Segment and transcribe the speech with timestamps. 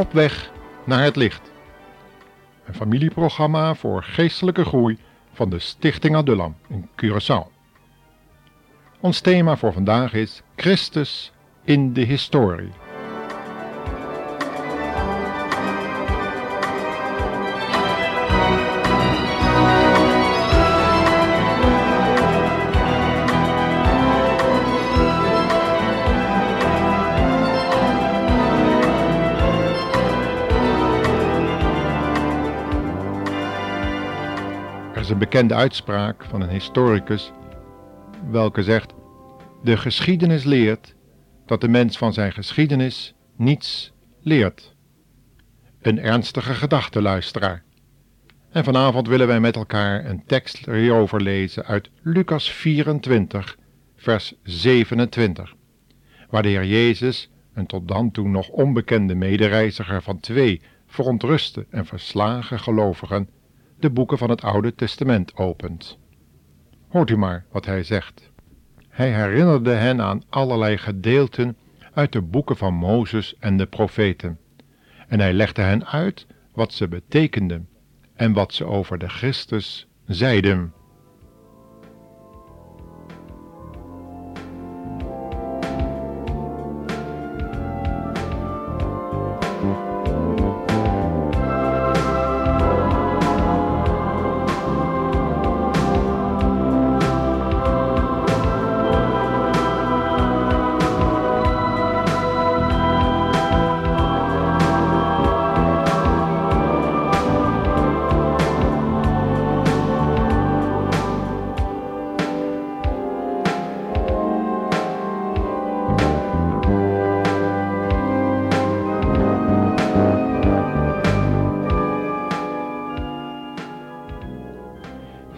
[0.00, 0.50] Op weg
[0.84, 1.52] naar het licht.
[2.64, 4.98] Een familieprogramma voor geestelijke groei
[5.32, 7.46] van de Stichting Adullam in Curaçao.
[9.00, 11.32] Ons thema voor vandaag is Christus
[11.64, 12.70] in de historie.
[35.20, 37.32] Bekende uitspraak van een historicus,
[38.30, 38.92] welke zegt:
[39.62, 40.94] De geschiedenis leert
[41.46, 44.74] dat de mens van zijn geschiedenis niets leert.
[45.80, 47.62] Een ernstige gedachte, luisteraar.
[48.50, 53.56] En vanavond willen wij met elkaar een tekst hierover lezen uit Lucas 24,
[53.96, 55.54] vers 27,
[56.30, 61.86] waar de Heer Jezus, een tot dan toe nog onbekende medereiziger van twee verontruste en
[61.86, 63.28] verslagen gelovigen,
[63.80, 65.98] de boeken van het Oude Testament opent.
[66.88, 68.30] Hoort u maar wat hij zegt.
[68.88, 71.56] Hij herinnerde hen aan allerlei gedeelten
[71.94, 74.38] uit de boeken van Mozes en de profeten,
[75.08, 77.68] en hij legde hen uit wat ze betekenden
[78.14, 80.72] en wat ze over de Christus zeiden.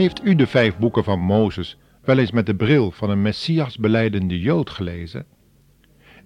[0.00, 3.78] Heeft u de vijf boeken van Mozes wel eens met de bril van een Messias
[3.78, 5.26] beleidende Jood gelezen?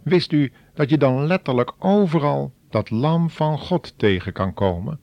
[0.02, 5.00] Wist u dat je dan letterlijk overal dat lam van God tegen kan komen?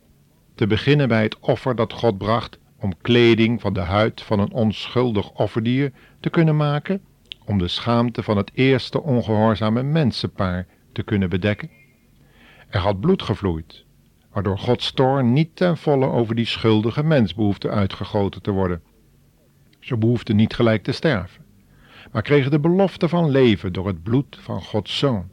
[0.56, 4.52] Te beginnen bij het offer dat God bracht om kleding van de huid van een
[4.52, 7.02] onschuldig offerdier te kunnen maken,
[7.46, 11.70] om de schaamte van het eerste ongehoorzame mensenpaar te kunnen bedekken.
[12.70, 13.86] Er had bloed gevloeid,
[14.32, 18.82] waardoor Gods toorn niet ten volle over die schuldige mens behoefde uitgegoten te worden.
[19.80, 21.44] Ze behoefden niet gelijk te sterven,
[22.12, 25.30] maar kregen de belofte van leven door het bloed van Gods Zoon,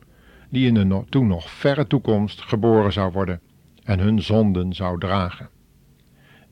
[0.50, 3.40] die in de toen nog verre toekomst geboren zou worden
[3.84, 5.48] en hun zonden zou dragen.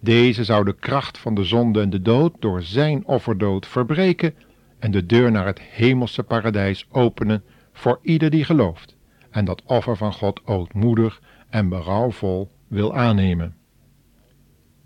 [0.00, 4.34] Deze zou de kracht van de zonde en de dood door zijn offerdood verbreken
[4.78, 8.96] en de deur naar het hemelse paradijs openen voor ieder die gelooft
[9.30, 11.20] en dat offer van God ootmoedig
[11.56, 13.56] en berouwvol wil aannemen.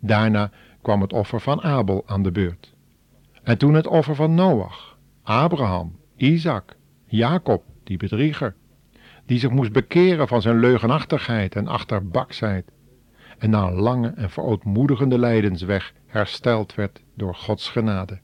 [0.01, 0.51] Daarna
[0.83, 2.75] kwam het offer van Abel aan de beurt.
[3.43, 6.77] En toen het offer van Noach, Abraham, Isaac,
[7.07, 8.55] Jacob, die bedrieger,
[9.27, 12.71] die zich moest bekeren van zijn leugenachtigheid en achterbaksheid,
[13.39, 18.21] en na een lange en verootmoedigende lijdensweg hersteld werd door Gods genade.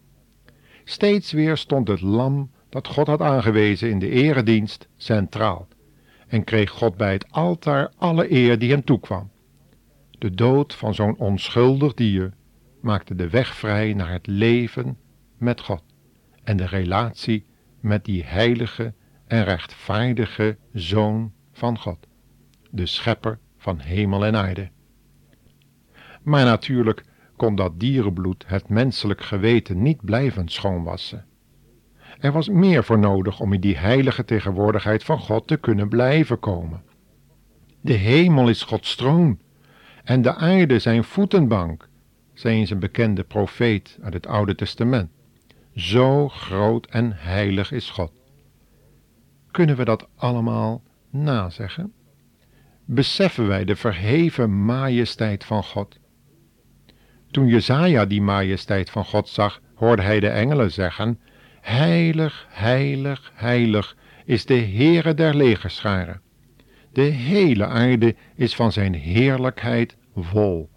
[0.84, 5.68] Steeds weer stond het lam dat God had aangewezen in de eredienst centraal
[6.26, 9.30] en kreeg God bij het altaar alle eer die hem toekwam.
[10.10, 12.32] De dood van zo'n onschuldig dier
[12.80, 14.98] maakte de weg vrij naar het leven
[15.38, 15.82] met God
[16.42, 17.46] en de relatie
[17.80, 18.94] met die heilige
[19.26, 22.06] en rechtvaardige Zoon van God,
[22.70, 24.70] de Schepper van hemel en aarde.
[26.22, 27.04] Maar natuurlijk
[27.36, 31.24] kon dat dierenbloed het menselijk geweten niet blijven schoonwassen.
[32.18, 36.38] Er was meer voor nodig om in die heilige tegenwoordigheid van God te kunnen blijven
[36.38, 36.82] komen.
[37.80, 39.38] De hemel is Gods troon
[40.04, 41.88] en de aarde zijn voetenbank,
[42.34, 45.10] zei eens een bekende profeet uit het Oude Testament.
[45.74, 48.12] Zo groot en heilig is God.
[49.50, 51.92] Kunnen we dat allemaal nazeggen?
[52.84, 55.98] Beseffen wij de verheven majesteit van God?
[57.30, 61.20] Toen Jezaja die majesteit van God zag, hoorde hij de engelen zeggen:
[61.66, 66.20] Heilig, heilig, heilig is de Heere der legerscharen.
[66.92, 70.70] De hele aarde is van zijn heerlijkheid vol.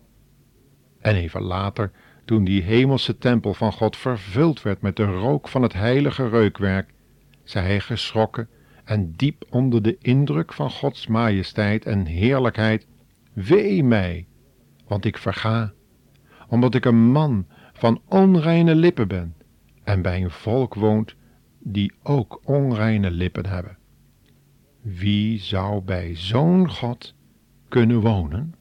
[0.99, 1.91] En even later,
[2.25, 6.93] toen die hemelse tempel van God vervuld werd met de rook van het heilige reukwerk,
[7.43, 8.49] zei hij geschrokken
[8.83, 12.87] en diep onder de indruk van Gods majesteit en heerlijkheid,
[13.33, 14.27] wee mij,
[14.87, 15.73] want ik verga,
[16.47, 19.37] omdat ik een man van onreine lippen ben
[19.89, 21.15] en bij een volk woont
[21.59, 23.77] die ook onreine lippen hebben.
[24.81, 27.15] Wie zou bij zo'n God
[27.67, 28.55] kunnen wonen?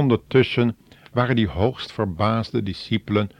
[0.00, 0.76] Ondertussen
[1.12, 3.30] waren die hoogst verbaasde discipelen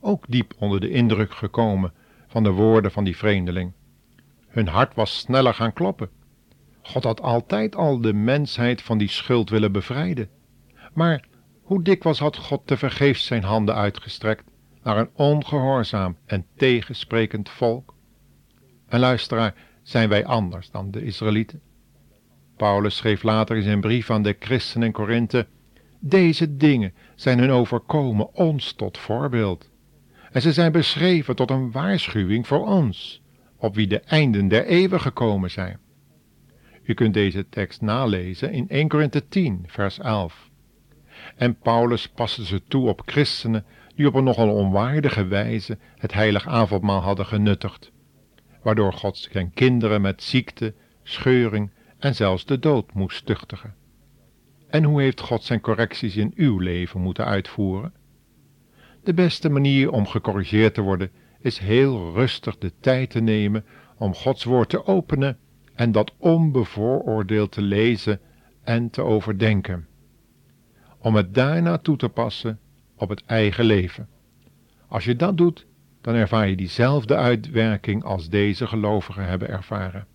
[0.00, 1.92] ook diep onder de indruk gekomen
[2.26, 3.72] van de woorden van die vreemdeling.
[4.48, 6.10] Hun hart was sneller gaan kloppen.
[6.82, 10.28] God had altijd al de mensheid van die schuld willen bevrijden.
[10.94, 11.24] Maar
[11.62, 14.44] hoe dikwijls had God tevergeefs zijn handen uitgestrekt
[14.82, 17.94] naar een ongehoorzaam en tegensprekend volk?
[18.88, 21.60] En luisteraar, zijn wij anders dan de Israëlieten?
[22.56, 25.46] Paulus schreef later in zijn brief aan de christenen in Korinthe:
[26.00, 29.70] Deze dingen zijn hun overkomen ons tot voorbeeld.
[30.32, 33.22] En ze zijn beschreven tot een waarschuwing voor ons,
[33.56, 35.78] op wie de einden der eeuwen gekomen zijn.
[36.82, 40.50] U kunt deze tekst nalezen in 1 Korinthe 10, vers 11.
[41.36, 43.64] En Paulus paste ze toe op christenen
[43.94, 47.92] die op een nogal onwaardige wijze het heilig avondmaal hadden genuttigd,
[48.62, 53.74] waardoor God zijn kinderen met ziekte, scheuring en zelfs de dood moest tuchtigen.
[54.68, 57.92] En hoe heeft God zijn correcties in uw leven moeten uitvoeren?
[59.02, 61.10] De beste manier om gecorrigeerd te worden
[61.40, 63.64] is heel rustig de tijd te nemen
[63.96, 65.38] om Gods woord te openen
[65.74, 68.20] en dat onbevooroordeeld te lezen
[68.62, 69.86] en te overdenken.
[70.98, 72.58] Om het daarna toe te passen
[72.96, 74.08] op het eigen leven.
[74.88, 75.66] Als je dat doet,
[76.00, 80.06] dan ervaar je diezelfde uitwerking als deze gelovigen hebben ervaren.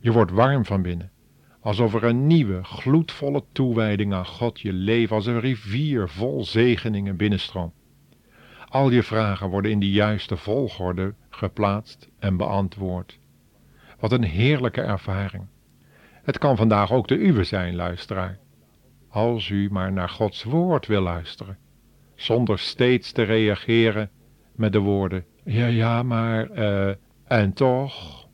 [0.00, 1.10] Je wordt warm van binnen,
[1.66, 7.16] alsof er een nieuwe, gloedvolle toewijding aan God je leven als een rivier vol zegeningen
[7.16, 7.74] binnenstroomt.
[8.68, 13.18] Al je vragen worden in de juiste volgorde geplaatst en beantwoord.
[13.98, 15.46] Wat een heerlijke ervaring.
[16.22, 18.38] Het kan vandaag ook de uwe zijn, luisteraar.
[19.08, 21.58] Als u maar naar Gods woord wil luisteren,
[22.14, 24.10] zonder steeds te reageren
[24.52, 26.94] met de woorden: ja, ja, maar, eh,
[27.24, 28.25] en toch.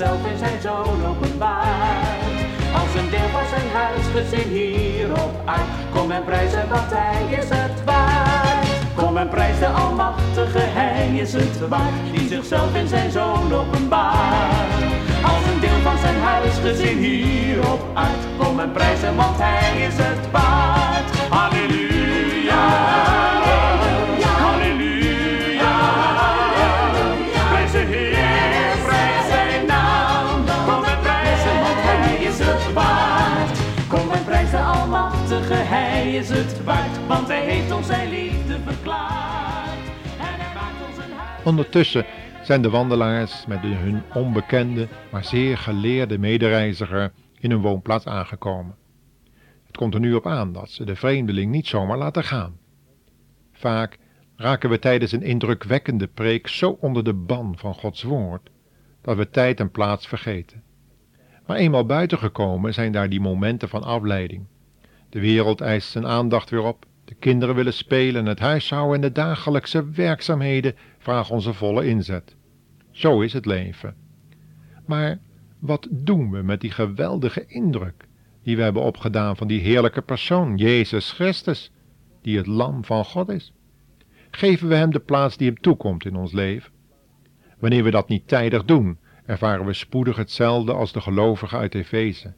[0.00, 2.40] Zichzelf in zijn zoon openbaart.
[2.74, 7.38] Als een deel van zijn huisgezin hier op aard, kom en prijs hem, want Hij
[7.38, 8.66] is het waard.
[8.94, 14.82] Kom en prijs de Almachtige, Hij is het waard, die zichzelf in zijn zoon openbaart.
[15.22, 19.86] Als een deel van zijn huisgezin hier op aard, kom en prijs hem, want Hij
[19.86, 20.79] is het waard.
[35.80, 37.06] Hij is het waard.
[37.06, 39.78] Want Hij heeft ons zijn liefde verklaard.
[40.18, 41.44] En Hij maakt ons een huis.
[41.44, 42.04] Ondertussen
[42.42, 48.74] zijn de wandelaars met hun onbekende, maar zeer geleerde medereiziger in hun woonplaats aangekomen.
[49.66, 52.58] Het komt er nu op aan dat ze de vreemdeling niet zomaar laten gaan.
[53.52, 53.98] Vaak
[54.36, 58.50] raken we tijdens een indrukwekkende preek zo onder de ban van Gods woord
[59.00, 60.62] dat we tijd en plaats vergeten.
[61.46, 64.46] Maar eenmaal buiten gekomen zijn daar die momenten van afleiding,
[65.10, 66.86] De wereld eist zijn aandacht weer op.
[67.04, 72.36] De kinderen willen spelen, het huishouden en de dagelijkse werkzaamheden vragen onze volle inzet.
[72.90, 73.94] Zo is het leven.
[74.86, 75.18] Maar
[75.58, 78.08] wat doen we met die geweldige indruk
[78.42, 81.72] die we hebben opgedaan van die heerlijke persoon, Jezus Christus,
[82.22, 83.52] die het lam van God is?
[84.30, 86.72] Geven we hem de plaats die hem toekomt in ons leven?
[87.58, 92.32] Wanneer we dat niet tijdig doen, ervaren we spoedig hetzelfde als de gelovigen uit Efeze.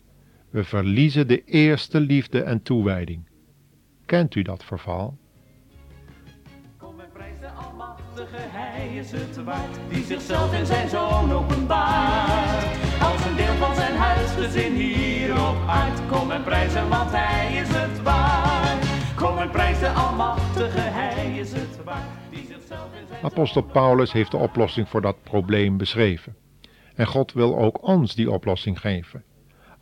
[0.53, 3.29] We verliezen de eerste liefde en toewijding.
[4.07, 5.19] Kent u dat verval?
[6.77, 12.67] Kom en prijs de Almachtige, Hij is het waard, die zichzelf in zijn Zoon openbaart.
[13.01, 17.61] Als een deel van zijn huisgezin hier op aard, kom en prijs hem, want Hij
[17.61, 18.85] is het waard.
[19.17, 22.21] Kom en prijs de Almachtige, Hij is het waard,
[23.23, 26.37] Apostel Paulus heeft de oplossing voor dat probleem beschreven.
[26.95, 29.25] En God wil ook ons die oplossing geven.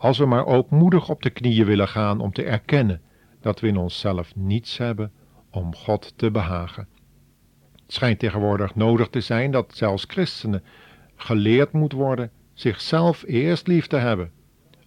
[0.01, 3.01] Als we maar ook moedig op de knieën willen gaan om te erkennen
[3.41, 5.13] dat we in onszelf niets hebben
[5.51, 6.89] om God te behagen.
[7.83, 10.63] Het schijnt tegenwoordig nodig te zijn dat zelfs christenen
[11.17, 14.31] geleerd moet worden zichzelf eerst lief te hebben,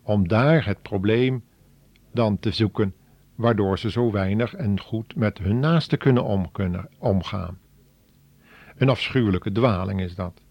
[0.02, 1.44] om daar het probleem
[2.14, 2.94] dan te zoeken,
[3.36, 7.60] waardoor ze zo weinig en goed met hun naasten kunnen, om, kunnen omgaan.
[8.78, 10.42] Een afschuwelijke dwaling is dat,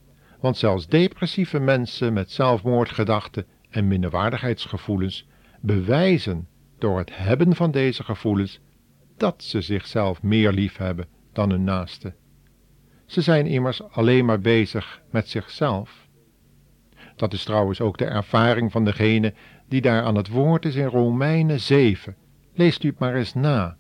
[0.40, 5.26] want zelfs depressieve mensen met zelfmoordgedachten en minderwaardigheidsgevoelens
[5.61, 6.49] bewijzen
[6.79, 8.61] door het hebben van deze gevoelens
[9.17, 12.14] dat ze zichzelf meer lief hebben dan hun naaste.
[13.07, 16.09] Ze zijn immers alleen maar bezig met zichzelf.
[17.17, 19.35] Dat is trouwens ook de ervaring van degene
[19.69, 22.17] die daar aan het woord is in Romeinen 7.
[22.55, 23.76] Leest u het maar eens na.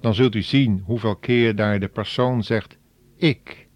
[0.00, 2.78] Dan zult u zien hoeveel keer daar de persoon zegt:
[3.16, 3.68] Ik,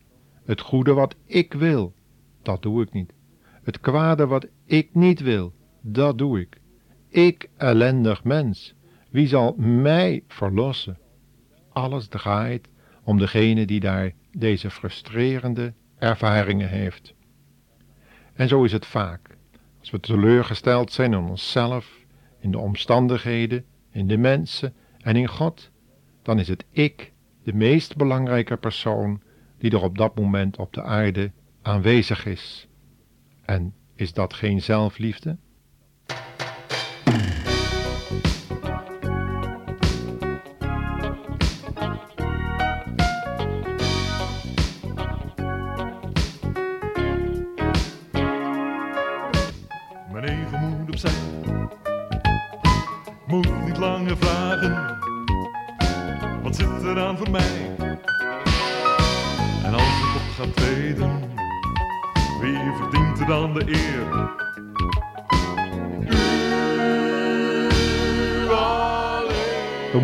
[0.44, 1.94] het goede wat ik wil,
[2.42, 3.12] dat doe ik niet.
[3.66, 6.60] Het kwade wat ik niet wil, dat doe ik.
[7.08, 8.74] Ik, ellendig mens,
[9.10, 10.98] wie zal mij verlossen?
[11.72, 12.68] Alles draait
[13.04, 17.14] om degene die daar deze frustrerende ervaringen heeft.
[18.32, 19.36] En zo is het vaak.
[19.80, 21.98] Als we teleurgesteld zijn in onszelf,
[22.38, 25.70] in de omstandigheden, in de mensen en in God,
[26.22, 29.22] dan is het ik de meest belangrijke persoon
[29.58, 31.32] die er op dat moment op de aarde
[31.62, 32.65] aanwezig is.
[33.46, 35.36] En is dat geen zelfliefde?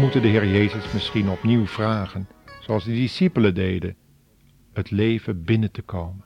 [0.02, 2.28] Moeten de Heer Jezus misschien opnieuw vragen,
[2.60, 3.96] zoals de discipelen deden,
[4.72, 6.24] het leven binnen te komen.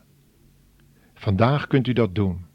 [1.14, 2.46] Vandaag kunt u dat doen.